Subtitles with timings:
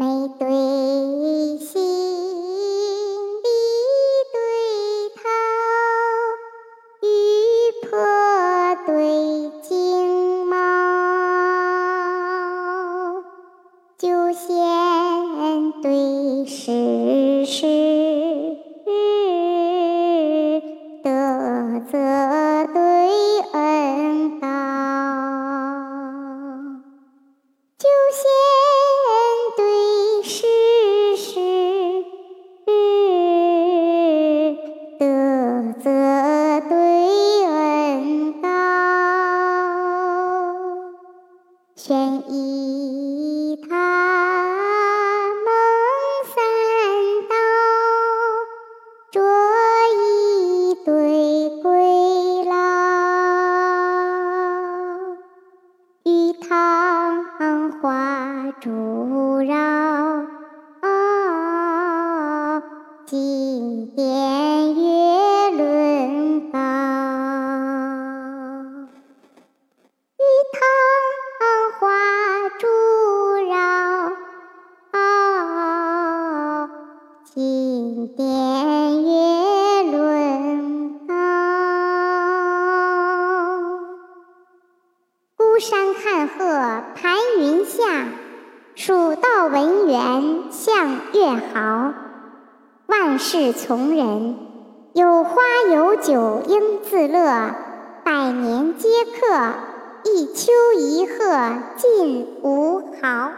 [0.00, 0.06] 眉
[0.38, 0.48] 对
[1.58, 1.78] 心，
[3.42, 3.48] 鼻
[4.32, 4.34] 对
[5.14, 5.20] 头，
[7.02, 7.04] 玉
[7.82, 7.90] 魄
[8.86, 8.94] 对
[9.60, 9.68] 金
[10.46, 10.56] 毛，
[13.98, 14.48] 九仙
[15.82, 17.60] 对世事，
[21.04, 21.10] 德
[21.92, 21.98] 泽
[22.72, 22.80] 对
[23.52, 24.48] 恩道，
[27.76, 28.24] 九仙
[41.76, 43.68] 玄仪塔
[45.34, 45.46] 蒙
[46.26, 46.34] 三
[47.28, 47.34] 道，
[49.10, 49.20] 着
[49.96, 50.88] 一对
[51.62, 52.52] 归老，
[56.04, 58.68] 玉堂花烛
[59.40, 59.54] 绕，
[63.06, 64.29] 金殿
[77.92, 81.14] 金殿月轮高。
[85.36, 87.82] 孤山看鹤排云下，
[88.76, 91.92] 蜀道文员向月豪。
[92.86, 94.36] 万事从人，
[94.92, 97.56] 有花有酒应自乐，
[98.04, 99.54] 百年皆客，
[100.04, 101.14] 一秋一鹤
[101.76, 103.32] 尽无毫。